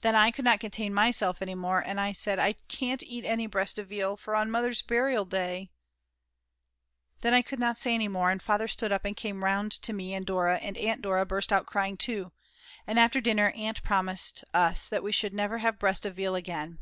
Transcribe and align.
Then 0.00 0.16
I 0.16 0.32
could 0.32 0.44
not 0.44 0.58
contain 0.58 0.92
myself 0.92 1.40
any 1.40 1.54
more 1.54 1.78
and 1.86 2.16
said: 2.16 2.40
"I 2.40 2.54
can't 2.66 3.00
eat 3.04 3.24
any 3.24 3.46
breast 3.46 3.78
of 3.78 3.86
veal, 3.88 4.16
for 4.16 4.34
on 4.34 4.50
Mother's 4.50 4.82
burial 4.82 5.24
day," 5.24 5.70
then 7.20 7.32
I 7.32 7.42
could 7.42 7.60
not 7.60 7.76
say 7.78 7.94
any 7.94 8.08
more, 8.08 8.32
and 8.32 8.42
Father 8.42 8.66
stood 8.66 8.90
up 8.90 9.04
and 9.04 9.16
came 9.16 9.44
round 9.44 9.70
to 9.82 9.92
me, 9.92 10.14
and 10.14 10.26
Dora 10.26 10.56
and 10.56 10.76
Aunt 10.78 11.00
Dora 11.00 11.24
burst 11.24 11.52
out 11.52 11.64
crying 11.66 11.96
too. 11.96 12.32
And 12.88 12.98
after 12.98 13.20
dinner 13.20 13.52
Aunt 13.54 13.84
promised 13.84 14.42
us 14.52 14.88
that 14.88 15.04
we 15.04 15.12
should 15.12 15.32
never 15.32 15.58
have 15.58 15.78
breast 15.78 16.04
of 16.04 16.16
veal 16.16 16.34
again. 16.34 16.80